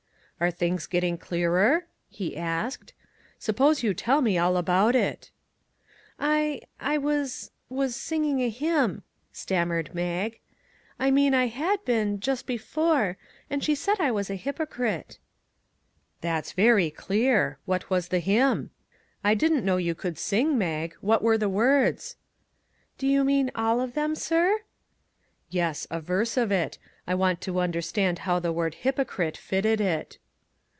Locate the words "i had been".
11.35-12.19